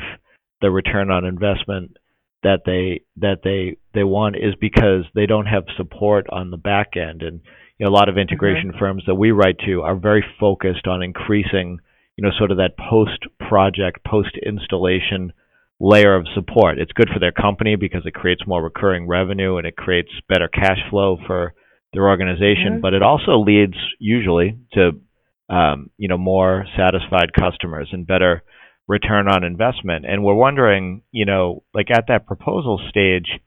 the 0.62 0.70
return 0.70 1.10
on 1.10 1.26
investment 1.26 1.96
that 2.44 2.62
they 2.66 3.02
that 3.18 3.40
they 3.44 3.78
they 3.94 4.04
want 4.04 4.36
is 4.36 4.56
because 4.60 5.04
they 5.14 5.26
don't 5.26 5.46
have 5.46 5.64
support 5.78 6.26
on 6.32 6.52
the 6.52 6.58
back 6.58 6.96
end 6.96 7.22
and 7.22 7.42
you 7.80 7.86
know, 7.86 7.92
a 7.92 7.96
lot 7.96 8.10
of 8.10 8.18
integration 8.18 8.70
mm-hmm. 8.70 8.80
firms 8.80 9.04
that 9.08 9.16
we 9.16 9.32
write 9.32 9.58
to 9.66 9.82
are 9.82 9.96
very 9.96 10.24
focused 10.40 10.86
on 10.86 11.02
increasing, 11.02 11.80
you 12.18 12.24
know, 12.24 12.32
sort 12.38 12.52
of 12.52 12.58
that 12.58 12.78
post 12.78 13.26
project, 13.48 14.06
post 14.06 14.38
installation 14.46 15.32
layer 15.80 16.16
of 16.16 16.28
support. 16.36 16.78
It's 16.78 16.92
good 16.92 17.10
for 17.12 17.20
their 17.20 17.32
company 17.32 17.78
because 17.78 18.02
it 18.06 18.14
creates 18.14 18.46
more 18.46 18.62
recurring 18.62 19.08
revenue 19.08 19.58
and 19.58 19.66
it 19.66 19.78
creates 19.78 20.10
better 20.28 20.50
cash 20.50 20.80
flow 20.90 21.18
for 21.26 21.54
their 21.94 22.08
organization, 22.08 22.74
mm-hmm. 22.74 22.82
but 22.82 22.94
it 22.94 23.02
also 23.02 23.40
leads 23.40 23.78
usually 23.98 24.60
to 24.74 24.92
um, 25.50 25.90
you 25.98 26.08
know 26.08 26.18
more 26.18 26.66
satisfied 26.78 27.32
customers 27.34 27.90
and 27.92 28.06
better 28.06 28.44
return 28.90 29.30
on 29.30 29.44
investment. 29.44 30.04
And 30.06 30.24
we're 30.24 30.34
wondering, 30.34 31.04
you 31.12 31.26
know, 31.26 31.64
like 31.74 31.92
at 31.92 32.06
that 32.08 32.26
proposal 32.26 32.82
stage, 32.90 33.40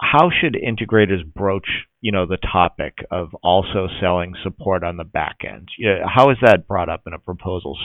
how 0.00 0.30
should 0.30 0.54
integrators 0.54 1.24
broach 1.24 1.68
you 2.00 2.12
know 2.12 2.26
the 2.26 2.36
topic 2.36 2.98
of 3.10 3.34
also 3.42 3.88
selling 4.00 4.34
support 4.42 4.84
on 4.84 4.96
the 4.96 5.04
back 5.04 5.38
end? 5.46 5.68
how 6.06 6.30
is 6.30 6.36
that 6.42 6.68
brought 6.68 6.88
up 6.88 7.02
in 7.06 7.12
a 7.12 7.18
proposal 7.18 7.76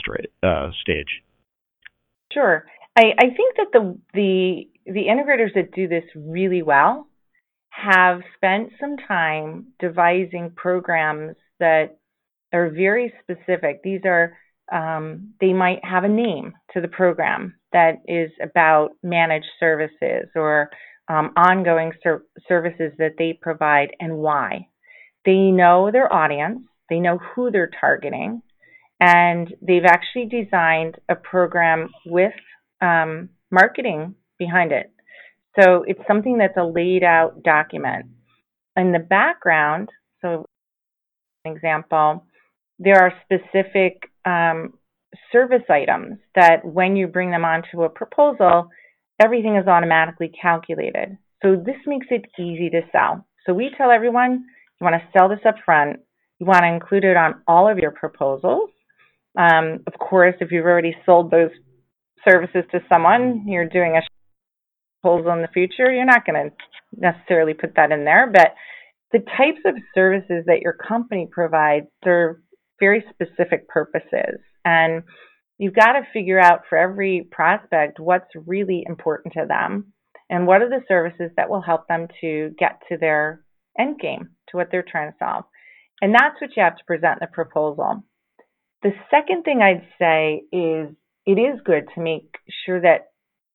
uh, 0.42 0.70
stage? 0.80 1.22
Sure. 2.32 2.64
I, 2.96 3.12
I 3.18 3.24
think 3.24 3.56
that 3.56 3.72
the 3.72 3.98
the 4.14 4.68
the 4.86 5.04
integrators 5.08 5.54
that 5.54 5.74
do 5.74 5.88
this 5.88 6.04
really 6.14 6.62
well 6.62 7.08
have 7.70 8.20
spent 8.36 8.70
some 8.78 8.96
time 9.08 9.68
devising 9.80 10.52
programs 10.54 11.36
that 11.58 11.96
are 12.52 12.68
very 12.68 13.12
specific. 13.22 13.82
These 13.82 14.02
are 14.04 14.36
um, 14.72 15.34
they 15.40 15.52
might 15.52 15.84
have 15.84 16.04
a 16.04 16.08
name 16.08 16.54
to 16.72 16.80
the 16.80 16.88
program 16.88 17.54
that 17.72 18.02
is 18.08 18.30
about 18.42 18.90
managed 19.02 19.46
services 19.60 20.28
or 20.34 20.70
um, 21.08 21.32
ongoing 21.36 21.92
ser- 22.02 22.24
services 22.48 22.92
that 22.98 23.14
they 23.18 23.38
provide 23.40 23.94
and 24.00 24.16
why. 24.16 24.66
They 25.24 25.50
know 25.50 25.90
their 25.92 26.12
audience, 26.12 26.60
they 26.88 26.98
know 26.98 27.18
who 27.18 27.50
they're 27.50 27.70
targeting, 27.80 28.42
and 28.98 29.52
they've 29.60 29.84
actually 29.84 30.26
designed 30.26 30.96
a 31.08 31.14
program 31.14 31.90
with 32.06 32.32
um, 32.80 33.28
marketing 33.50 34.14
behind 34.38 34.72
it. 34.72 34.90
So 35.60 35.84
it's 35.86 36.00
something 36.08 36.38
that's 36.38 36.56
a 36.56 36.64
laid 36.64 37.04
out 37.04 37.42
document. 37.42 38.06
In 38.76 38.92
the 38.92 38.98
background, 38.98 39.90
so 40.22 40.46
an 41.44 41.52
example, 41.52 42.24
there 42.78 43.02
are 43.02 43.12
specific 43.24 44.11
um, 44.24 44.74
service 45.30 45.62
items 45.68 46.18
that 46.34 46.64
when 46.64 46.96
you 46.96 47.06
bring 47.06 47.30
them 47.30 47.44
onto 47.44 47.82
a 47.82 47.88
proposal, 47.88 48.68
everything 49.20 49.56
is 49.56 49.66
automatically 49.66 50.30
calculated. 50.40 51.18
So 51.42 51.56
this 51.56 51.76
makes 51.86 52.06
it 52.10 52.24
easy 52.38 52.70
to 52.70 52.82
sell. 52.92 53.26
So 53.46 53.52
we 53.52 53.70
tell 53.76 53.90
everyone 53.90 54.44
you 54.80 54.84
want 54.84 54.94
to 54.94 55.18
sell 55.18 55.28
this 55.28 55.40
up 55.46 55.56
front, 55.64 56.00
you 56.38 56.46
want 56.46 56.62
to 56.62 56.72
include 56.72 57.04
it 57.04 57.16
on 57.16 57.42
all 57.46 57.68
of 57.68 57.78
your 57.78 57.90
proposals. 57.90 58.70
Um, 59.38 59.80
of 59.86 59.98
course, 59.98 60.34
if 60.40 60.52
you've 60.52 60.64
already 60.66 60.96
sold 61.06 61.30
those 61.30 61.50
services 62.28 62.64
to 62.72 62.80
someone, 62.88 63.44
you're 63.46 63.68
doing 63.68 63.96
a 63.96 64.02
proposal 65.00 65.32
in 65.32 65.42
the 65.42 65.48
future, 65.48 65.92
you're 65.92 66.04
not 66.04 66.24
going 66.24 66.50
to 66.50 66.56
necessarily 66.96 67.54
put 67.54 67.74
that 67.76 67.92
in 67.92 68.04
there. 68.04 68.30
But 68.32 68.54
the 69.12 69.20
types 69.20 69.60
of 69.66 69.74
services 69.94 70.44
that 70.46 70.60
your 70.62 70.72
company 70.74 71.28
provides 71.30 71.86
serve 72.04 72.36
very 72.80 73.04
specific 73.10 73.68
purposes. 73.68 74.40
And 74.64 75.02
you've 75.58 75.74
got 75.74 75.92
to 75.92 76.02
figure 76.12 76.40
out 76.40 76.62
for 76.68 76.78
every 76.78 77.28
prospect 77.30 78.00
what's 78.00 78.30
really 78.46 78.84
important 78.86 79.34
to 79.34 79.46
them 79.46 79.92
and 80.28 80.46
what 80.46 80.62
are 80.62 80.68
the 80.68 80.84
services 80.88 81.30
that 81.36 81.50
will 81.50 81.60
help 81.60 81.88
them 81.88 82.08
to 82.20 82.54
get 82.58 82.80
to 82.88 82.96
their 82.96 83.42
end 83.78 84.00
game, 84.00 84.30
to 84.48 84.56
what 84.56 84.68
they're 84.70 84.84
trying 84.88 85.10
to 85.10 85.16
solve. 85.18 85.44
And 86.00 86.14
that's 86.14 86.40
what 86.40 86.50
you 86.56 86.62
have 86.62 86.76
to 86.76 86.84
present 86.84 87.20
in 87.20 87.28
the 87.28 87.32
proposal. 87.32 88.02
The 88.82 88.92
second 89.10 89.44
thing 89.44 89.60
I'd 89.62 89.86
say 89.98 90.42
is 90.52 90.94
it 91.26 91.38
is 91.38 91.60
good 91.64 91.84
to 91.94 92.00
make 92.00 92.34
sure 92.66 92.80
that 92.80 93.12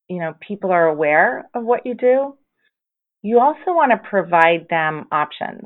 you 0.08 0.20
know 0.20 0.34
people 0.40 0.72
are 0.72 0.88
aware 0.88 1.50
of 1.54 1.64
what 1.66 1.86
you 1.86 1.94
do. 1.94 2.38
You 3.22 3.40
also 3.40 3.74
want 3.74 3.92
to 3.92 4.10
provide 4.10 4.68
them 4.70 5.08
options. 5.12 5.64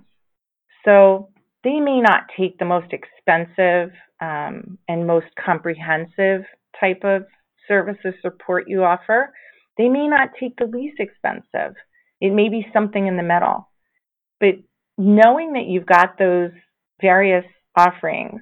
So 0.83 1.29
they 1.63 1.79
may 1.79 2.01
not 2.01 2.23
take 2.37 2.57
the 2.57 2.65
most 2.65 2.91
expensive 2.91 3.91
um, 4.19 4.77
and 4.87 5.07
most 5.07 5.27
comprehensive 5.43 6.43
type 6.79 7.01
of 7.03 7.25
service 7.67 7.97
or 8.03 8.13
support 8.21 8.65
you 8.67 8.83
offer. 8.83 9.33
They 9.77 9.87
may 9.87 10.07
not 10.07 10.29
take 10.39 10.57
the 10.57 10.65
least 10.65 10.99
expensive. 10.99 11.75
It 12.19 12.33
may 12.33 12.49
be 12.49 12.67
something 12.73 13.07
in 13.07 13.17
the 13.17 13.23
middle. 13.23 13.69
But 14.39 14.55
knowing 14.97 15.53
that 15.53 15.65
you've 15.67 15.85
got 15.85 16.17
those 16.17 16.51
various 16.99 17.45
offerings 17.75 18.41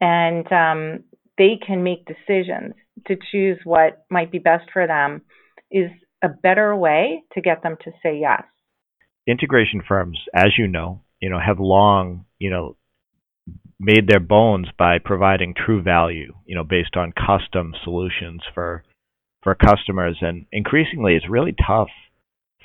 and 0.00 0.50
um, 0.52 1.04
they 1.38 1.58
can 1.64 1.82
make 1.82 2.06
decisions 2.06 2.74
to 3.06 3.16
choose 3.30 3.58
what 3.64 4.04
might 4.10 4.32
be 4.32 4.38
best 4.38 4.70
for 4.72 4.86
them 4.86 5.22
is 5.70 5.90
a 6.22 6.28
better 6.28 6.74
way 6.74 7.22
to 7.32 7.40
get 7.40 7.62
them 7.62 7.76
to 7.84 7.90
say 8.02 8.18
yes. 8.18 8.42
Integration 9.26 9.82
firms, 9.86 10.18
as 10.34 10.52
you 10.56 10.66
know, 10.66 11.02
you 11.26 11.30
know, 11.32 11.40
have 11.44 11.58
long, 11.58 12.24
you 12.38 12.50
know, 12.50 12.76
made 13.80 14.06
their 14.06 14.20
bones 14.20 14.68
by 14.78 14.98
providing 15.04 15.54
true 15.54 15.82
value, 15.82 16.32
you 16.44 16.54
know, 16.54 16.62
based 16.62 16.96
on 16.96 17.12
custom 17.12 17.74
solutions 17.82 18.42
for 18.54 18.84
for 19.42 19.56
customers. 19.56 20.18
And 20.20 20.46
increasingly 20.52 21.16
it's 21.16 21.28
really 21.28 21.52
tough 21.66 21.88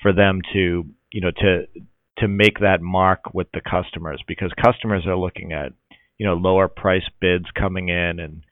for 0.03 0.13
them 0.13 0.41
to, 0.53 0.85
you 1.11 1.21
know, 1.21 1.31
to 1.31 1.65
to 2.19 2.27
make 2.27 2.59
that 2.59 2.83
mark 2.83 3.33
with 3.33 3.47
the 3.51 3.61
customers 3.61 4.21
because 4.27 4.51
customers 4.63 5.07
are 5.07 5.17
looking 5.17 5.53
at, 5.53 5.73
you 6.19 6.27
know, 6.27 6.35
lower 6.35 6.67
price 6.67 7.09
bids 7.19 7.45
coming 7.59 7.89
in 7.89 8.19
and 8.19 8.43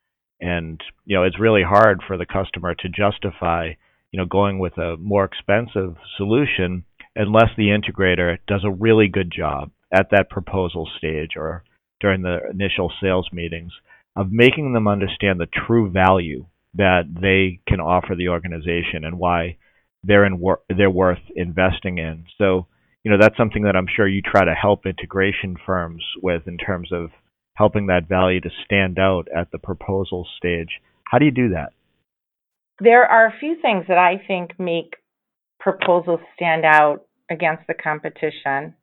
and 0.42 0.82
you 1.06 1.16
know, 1.18 1.24
it's 1.24 1.40
really 1.40 1.62
hard 1.62 2.02
for 2.08 2.18
the 2.18 2.26
customer 2.26 2.74
to 2.74 2.90
justify, 2.90 3.74
you 4.12 4.18
know, 4.18 4.26
going 4.26 4.58
with 4.58 4.76
a 4.80 4.98
more 4.98 5.26
expensive 5.26 5.98
solution 6.18 6.84
unless 7.16 7.52
the 7.56 7.68
integrator 7.68 8.40
does 8.48 8.64
a 8.66 8.72
really 8.72 9.08
good 9.08 9.32
job 9.32 9.70
at 9.92 10.12
that 10.12 10.30
proposal 10.30 10.88
stage 10.98 11.32
or 11.36 11.64
during 12.00 12.22
the 12.22 12.40
initial 12.50 12.92
sales 13.02 13.28
meetings 13.32 13.72
of 14.16 14.32
making 14.32 14.74
them 14.74 14.88
understand 14.88 15.40
the 15.40 15.48
true 15.68 15.90
value 15.90 16.46
that 16.76 17.04
they 17.22 17.60
can 17.68 17.80
offer 17.80 18.16
the 18.16 18.30
organization 18.30 19.04
and 19.04 19.18
why 19.18 19.58
they're 20.04 20.26
in 20.26 20.40
wor- 20.40 20.62
they're 20.70 20.90
worth 20.90 21.20
investing 21.36 21.98
in. 21.98 22.26
So, 22.38 22.68
you 23.04 23.12
know, 23.12 23.18
that's 23.20 23.38
something 23.38 23.64
that 23.64 23.76
I'm 23.76 23.88
sure 23.94 24.08
you 24.08 24.22
try 24.22 24.46
to 24.46 24.54
help 24.54 24.86
integration 24.86 25.58
firms 25.66 26.04
with 26.22 26.48
in 26.48 26.58
terms 26.58 26.92
of 26.92 27.10
helping 27.56 27.88
that 27.88 28.08
value 28.08 28.40
to 28.42 28.50
stand 28.66 28.98
out 29.00 29.28
at 29.36 29.52
the 29.52 29.58
proposal 29.58 30.28
stage. 30.38 30.80
How 31.04 31.18
do 31.18 31.26
you 31.26 31.32
do 31.32 31.50
that? 31.50 31.74
There 32.80 33.06
are 33.06 33.28
a 33.28 33.38
few 33.40 33.58
things 33.62 33.86
that 33.90 33.98
I 33.98 34.22
think 34.26 34.58
make 34.58 34.96
proposals 35.60 36.22
stand 36.36 36.64
out 36.64 37.06
against 37.30 37.68
the 37.68 37.74
competition. 37.74 38.76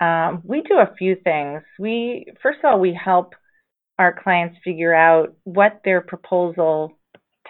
Um, 0.00 0.42
we 0.44 0.62
do 0.62 0.74
a 0.74 0.94
few 0.96 1.16
things. 1.16 1.62
We 1.78 2.26
first 2.42 2.58
of 2.62 2.70
all 2.70 2.80
we 2.80 2.98
help 3.02 3.34
our 3.98 4.16
clients 4.22 4.58
figure 4.64 4.94
out 4.94 5.34
what 5.44 5.80
their 5.84 6.00
proposal 6.00 6.98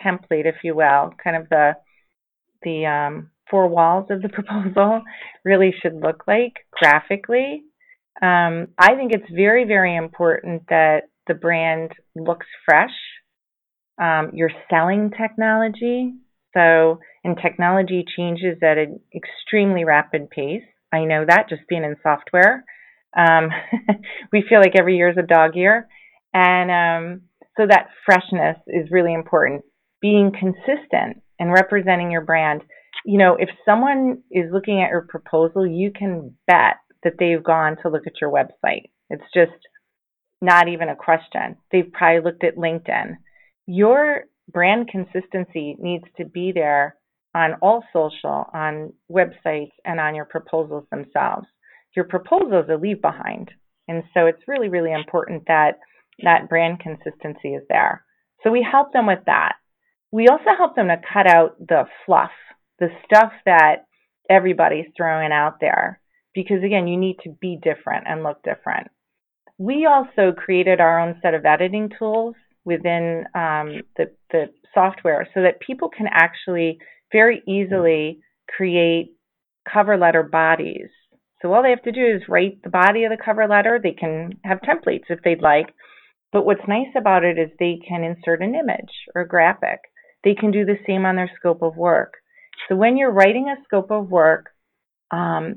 template, 0.03 0.47
if 0.47 0.57
you 0.65 0.75
will, 0.75 1.13
kind 1.23 1.37
of 1.37 1.49
the 1.51 1.73
the 2.63 2.87
um, 2.87 3.31
four 3.51 3.69
walls 3.69 4.07
of 4.11 4.23
the 4.23 4.29
proposal 4.41 5.03
really 5.45 5.75
should 5.83 5.95
look 5.95 6.25
like 6.27 6.55
graphically. 6.73 7.63
Um, 8.21 8.69
I 8.79 8.95
think 8.97 9.13
it's 9.13 9.31
very 9.33 9.65
very 9.65 9.95
important 9.95 10.65
that 10.69 11.03
the 11.27 11.35
brand 11.35 11.93
looks 12.17 12.47
fresh. 12.65 12.97
Um, 14.01 14.31
you're 14.33 14.51
selling 14.71 15.11
technology, 15.11 16.15
so 16.55 17.01
and 17.25 17.37
technology 17.43 18.05
changes 18.17 18.59
at 18.63 18.79
an 18.79 19.01
extremely 19.15 19.85
rapid 19.85 20.31
pace. 20.31 20.63
I 20.93 21.05
know 21.05 21.25
that 21.27 21.49
just 21.49 21.63
being 21.69 21.85
in 21.85 21.97
software. 22.03 22.65
Um, 23.17 23.51
we 24.33 24.45
feel 24.49 24.61
like 24.61 24.77
every 24.79 24.97
year 24.97 25.11
is 25.11 25.19
a 25.19 25.27
dog 25.27 25.55
year. 25.55 25.89
And 26.33 26.71
um, 26.71 27.23
so 27.57 27.67
that 27.67 27.89
freshness 28.05 28.57
is 28.67 28.91
really 28.91 29.15
important. 29.15 29.63
Being 30.01 30.33
consistent 30.39 31.23
and 31.39 31.53
representing 31.53 32.11
your 32.11 32.25
brand. 32.25 32.63
You 33.05 33.19
know, 33.19 33.37
if 33.39 33.49
someone 33.65 34.23
is 34.31 34.53
looking 34.53 34.83
at 34.83 34.91
your 34.91 35.07
proposal, 35.09 35.67
you 35.67 35.91
can 35.91 36.35
bet 36.47 36.77
that 37.05 37.15
they've 37.19 37.43
gone 37.43 37.77
to 37.83 37.89
look 37.89 38.07
at 38.07 38.21
your 38.21 38.31
website. 38.31 38.91
It's 39.11 39.25
just 39.35 39.53
not 40.41 40.69
even 40.69 40.89
a 40.89 40.97
question. 40.97 41.57
They've 41.73 41.91
probably 41.93 42.23
looked 42.23 42.45
at 42.45 42.57
LinkedIn. 42.57 43.17
Your 43.67 44.25
brand 44.53 44.89
consistency 44.89 45.77
needs 45.79 46.05
to 46.17 46.25
be 46.25 46.53
there 46.53 46.97
on 47.39 47.55
all 47.63 47.85
social, 47.93 48.47
on 48.53 48.93
websites, 49.09 49.71
and 49.85 50.01
on 50.01 50.17
your 50.17 50.25
proposals 50.25 50.85
themselves. 50.91 51.47
Your 51.95 52.05
proposals 52.05 52.65
is 52.65 52.71
a 52.71 52.77
leave 52.77 53.01
behind. 53.01 53.53
And 53.87 54.03
so 54.13 54.27
it's 54.27 54.43
really, 54.49 54.69
really 54.69 54.93
important 54.93 55.45
that 55.47 55.79
that 56.25 56.49
brand 56.49 56.81
consistency 56.81 57.51
is 57.55 57.63
there. 57.69 58.05
So 58.43 58.51
we 58.51 58.67
help 58.69 58.93
them 58.93 59.07
with 59.07 59.21
that. 59.27 59.55
We 60.11 60.27
also 60.27 60.51
help 60.57 60.75
them 60.75 60.89
to 60.89 61.01
cut 61.13 61.29
out 61.29 61.57
the 61.61 61.85
fluff, 62.05 62.33
the 62.81 62.89
stuff 63.05 63.33
that 63.47 63.87
everybody's 64.29 64.87
throwing 64.97 65.31
out 65.31 65.61
there. 65.61 66.01
Because 66.35 66.65
again, 66.65 66.89
you 66.89 66.97
need 66.97 67.19
to 67.23 67.31
be 67.41 67.57
different 67.63 68.07
and 68.09 68.25
look 68.25 68.43
different. 68.43 68.89
We 69.59 69.87
also 69.87 70.33
created 70.37 70.81
our 70.81 71.01
own 71.01 71.21
set 71.23 71.35
of 71.35 71.47
editing 71.47 71.91
tools 71.99 72.35
within 72.65 73.25
um, 73.35 73.83
the, 73.97 74.11
the 74.33 74.47
software 74.75 75.27
so 75.35 75.43
that 75.43 75.61
people 75.61 75.89
can 75.89 76.07
actually 76.11 76.79
very 77.13 77.43
easily 77.47 78.21
create 78.57 79.15
cover 79.73 79.97
letter 79.97 80.23
bodies. 80.23 80.89
So 81.41 81.53
all 81.53 81.63
they 81.63 81.71
have 81.71 81.83
to 81.83 81.93
do 81.93 82.05
is 82.05 82.29
write 82.29 82.63
the 82.63 82.71
body 82.71 83.05
of 83.05 83.11
the 83.11 83.23
cover 83.23 83.47
letter. 83.47 83.79
They 83.81 83.93
can 83.93 84.39
have 84.45 84.59
templates 84.61 85.05
if 85.09 85.21
they'd 85.23 85.43
like. 85.43 85.75
But 86.33 86.45
what's 86.45 86.67
nice 86.69 86.93
about 86.97 87.25
it 87.25 87.39
is 87.39 87.51
they 87.59 87.79
can 87.87 88.03
insert 88.03 88.43
an 88.43 88.55
image 88.55 88.93
or 89.15 89.25
graphic. 89.25 89.81
They 90.25 90.35
can 90.35 90.51
do 90.51 90.65
the 90.65 90.79
same 90.87 91.07
on 91.07 91.17
their 91.17 91.31
scope 91.39 91.63
of 91.63 91.77
work. 91.77 92.15
So 92.69 92.77
when 92.77 92.97
you're 92.97 93.13
writing 93.13 93.49
a 93.49 93.63
scope 93.65 93.91
of 93.91 94.11
work, 94.11 94.47
um, 95.11 95.55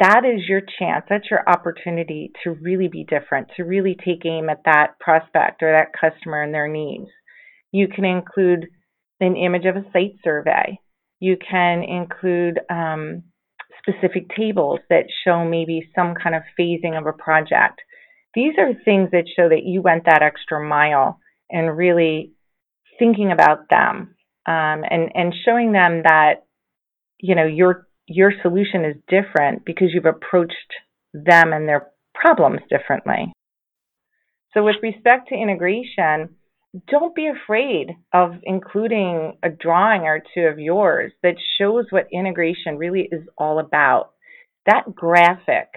that 0.00 0.22
is 0.24 0.48
your 0.48 0.62
chance. 0.78 1.04
That's 1.08 1.30
your 1.30 1.48
opportunity 1.48 2.32
to 2.44 2.52
really 2.52 2.88
be 2.88 3.04
different, 3.04 3.48
to 3.56 3.64
really 3.64 3.96
take 3.96 4.24
aim 4.24 4.48
at 4.48 4.62
that 4.64 4.98
prospect 5.00 5.62
or 5.62 5.72
that 5.72 5.92
customer 5.98 6.42
and 6.42 6.54
their 6.54 6.68
needs. 6.68 7.08
You 7.72 7.88
can 7.88 8.04
include 8.04 8.68
an 9.20 9.36
image 9.36 9.66
of 9.66 9.76
a 9.76 9.84
site 9.92 10.14
survey. 10.22 10.78
You 11.20 11.36
can 11.36 11.82
include 11.82 12.60
um, 12.70 13.24
specific 13.78 14.28
tables 14.36 14.80
that 14.90 15.04
show 15.24 15.44
maybe 15.44 15.90
some 15.94 16.14
kind 16.14 16.34
of 16.34 16.42
phasing 16.58 16.98
of 16.98 17.06
a 17.06 17.12
project. 17.12 17.80
These 18.34 18.54
are 18.58 18.72
things 18.84 19.10
that 19.12 19.24
show 19.34 19.48
that 19.48 19.64
you 19.64 19.82
went 19.82 20.04
that 20.04 20.22
extra 20.22 20.66
mile 20.66 21.18
and 21.50 21.76
really 21.76 22.32
thinking 22.98 23.32
about 23.32 23.68
them 23.70 24.14
um, 24.46 24.82
and 24.88 25.10
and 25.14 25.34
showing 25.44 25.72
them 25.72 26.02
that 26.04 26.44
you 27.20 27.34
know 27.34 27.46
your 27.46 27.86
your 28.06 28.32
solution 28.42 28.84
is 28.84 28.96
different 29.08 29.64
because 29.64 29.88
you've 29.92 30.06
approached 30.06 30.54
them 31.12 31.52
and 31.52 31.68
their 31.68 31.88
problems 32.14 32.60
differently. 32.70 33.32
So 34.54 34.64
with 34.64 34.76
respect 34.82 35.28
to 35.28 35.34
integration, 35.34 36.36
don't 36.86 37.14
be 37.14 37.28
afraid 37.28 37.96
of 38.12 38.32
including 38.42 39.38
a 39.42 39.48
drawing 39.48 40.02
or 40.02 40.20
two 40.34 40.42
of 40.42 40.58
yours 40.58 41.12
that 41.22 41.36
shows 41.58 41.86
what 41.90 42.08
integration 42.12 42.76
really 42.76 43.08
is 43.10 43.22
all 43.38 43.58
about. 43.58 44.10
That 44.66 44.94
graphic 44.94 45.68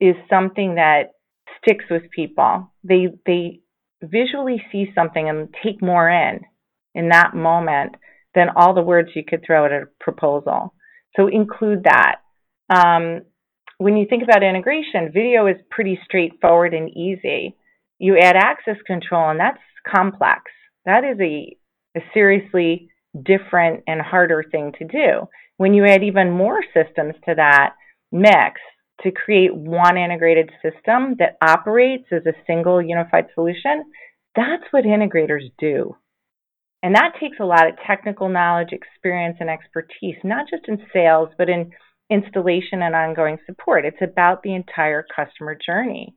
is 0.00 0.14
something 0.30 0.76
that 0.76 1.12
sticks 1.58 1.84
with 1.90 2.10
people. 2.14 2.72
They 2.84 3.08
they 3.26 3.60
visually 4.02 4.62
see 4.70 4.92
something 4.94 5.28
and 5.28 5.54
take 5.62 5.82
more 5.82 6.08
in 6.08 6.40
in 6.94 7.08
that 7.08 7.34
moment 7.34 7.96
than 8.34 8.48
all 8.56 8.74
the 8.74 8.82
words 8.82 9.10
you 9.14 9.24
could 9.26 9.44
throw 9.44 9.66
at 9.66 9.72
a 9.72 9.86
proposal. 10.00 10.74
So 11.16 11.26
include 11.26 11.84
that. 11.84 12.16
Um, 12.70 13.22
when 13.78 13.96
you 13.96 14.06
think 14.08 14.22
about 14.22 14.42
integration, 14.42 15.10
video 15.12 15.46
is 15.46 15.56
pretty 15.70 15.98
straightforward 16.04 16.72
and 16.72 16.88
easy. 16.90 17.56
You 17.98 18.18
add 18.18 18.36
access 18.36 18.76
control, 18.86 19.30
and 19.30 19.38
that's 19.40 19.58
complex. 19.86 20.42
That 20.84 21.04
is 21.04 21.18
a, 21.20 21.56
a 21.96 22.02
seriously 22.12 22.88
different 23.24 23.84
and 23.86 24.00
harder 24.00 24.44
thing 24.50 24.72
to 24.78 24.84
do. 24.84 25.28
When 25.56 25.74
you 25.74 25.84
add 25.86 26.02
even 26.02 26.30
more 26.30 26.60
systems 26.74 27.14
to 27.26 27.34
that 27.36 27.74
mix 28.10 28.60
to 29.02 29.10
create 29.10 29.54
one 29.54 29.96
integrated 29.96 30.50
system 30.62 31.16
that 31.18 31.36
operates 31.42 32.06
as 32.12 32.26
a 32.26 32.32
single 32.46 32.80
unified 32.80 33.26
solution, 33.34 33.84
that's 34.34 34.64
what 34.70 34.84
integrators 34.84 35.50
do. 35.58 35.96
And 36.82 36.96
that 36.96 37.12
takes 37.20 37.36
a 37.40 37.44
lot 37.44 37.68
of 37.68 37.74
technical 37.86 38.28
knowledge, 38.28 38.70
experience, 38.72 39.36
and 39.40 39.48
expertise, 39.48 40.16
not 40.24 40.46
just 40.50 40.66
in 40.66 40.78
sales, 40.92 41.28
but 41.38 41.48
in 41.48 41.70
installation 42.10 42.82
and 42.82 42.94
ongoing 42.94 43.38
support. 43.46 43.84
It's 43.84 44.02
about 44.02 44.42
the 44.42 44.54
entire 44.54 45.04
customer 45.14 45.56
journey. 45.64 46.16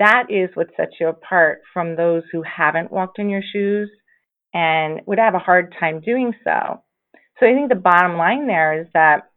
That 0.00 0.24
is 0.30 0.48
what 0.54 0.68
sets 0.76 0.94
you 0.98 1.08
apart 1.08 1.60
from 1.74 1.94
those 1.94 2.22
who 2.32 2.42
haven't 2.42 2.90
walked 2.90 3.18
in 3.18 3.28
your 3.28 3.42
shoes 3.52 3.90
and 4.54 5.02
would 5.06 5.18
have 5.18 5.34
a 5.34 5.38
hard 5.38 5.74
time 5.78 6.00
doing 6.00 6.32
so. 6.42 6.82
So 7.38 7.46
I 7.46 7.52
think 7.52 7.68
the 7.68 7.74
bottom 7.74 8.16
line 8.16 8.46
there 8.46 8.80
is 8.80 8.86
that 8.94 9.30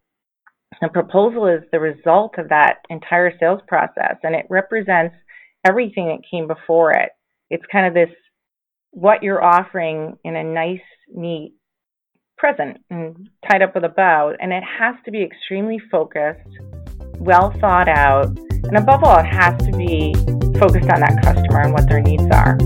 the 0.82 0.88
proposal 0.88 1.48
is 1.48 1.64
the 1.72 1.82
result 1.82 2.36
of 2.38 2.50
that 2.50 2.78
entire 2.90 3.32
sales 3.40 3.60
process 3.68 4.16
and 4.24 4.36
it 4.36 4.46
represents 4.50 5.16
everything 5.66 6.08
that 6.08 6.28
came 6.32 6.48
before 6.48 6.94
it. 6.94 7.10
It's 7.50 7.66
kind 7.70 7.86
of 7.86 7.94
this 7.94 8.16
what 8.92 9.22
you're 9.22 9.44
offering 9.44 10.18
in 10.24 10.36
a 10.38 10.44
nice, 10.44 10.80
neat 11.14 11.56
present 12.38 12.78
and 12.90 13.30
tied 13.50 13.62
up 13.62 13.76
with 13.76 13.84
a 13.84 13.90
bow. 13.90 14.34
And 14.40 14.54
it 14.54 14.64
has 14.80 14.96
to 15.04 15.12
be 15.12 15.24
extremely 15.24 15.80
focused, 15.92 16.40
well 17.20 17.54
thought 17.60 17.90
out, 17.90 18.28
and 18.64 18.78
above 18.78 19.04
all, 19.04 19.20
it 19.20 19.26
has 19.26 19.58
to 19.66 19.72
be 19.78 20.14
focused 20.60 20.90
on 20.90 21.00
that 21.02 21.22
customer 21.24 21.62
and 21.62 21.74
what 21.74 21.88
their 21.88 22.02
needs 22.02 22.26
are. 22.32 22.58